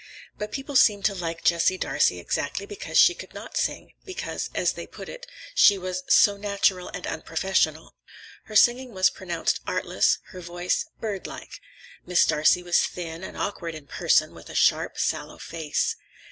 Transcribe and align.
But 0.35 0.51
people 0.51 0.75
seemed 0.75 1.05
to 1.05 1.13
like 1.13 1.43
Jessie 1.43 1.77
Darcey 1.77 2.19
exactly 2.19 2.65
because 2.65 2.97
she 2.97 3.13
could 3.13 3.35
not 3.35 3.55
sing; 3.55 3.93
because, 4.03 4.49
as 4.55 4.73
they 4.73 4.87
put 4.87 5.07
it, 5.07 5.27
she 5.53 5.77
was 5.77 6.01
"so 6.09 6.37
natural 6.37 6.87
and 6.89 7.05
unprofessional." 7.05 7.93
Her 8.45 8.55
singing 8.55 8.95
was 8.95 9.11
pronounced 9.11 9.59
"artless," 9.67 10.17
her 10.29 10.41
voice 10.41 10.87
"birdlike." 10.99 11.61
Miss 12.03 12.25
Darcey 12.25 12.63
was 12.63 12.83
thin 12.83 13.23
and 13.23 13.37
awkward 13.37 13.75
in 13.75 13.85
person, 13.85 14.33
with 14.33 14.49
a 14.49 14.55
sharp, 14.55 14.97
sallow 14.97 15.37
face. 15.37 15.95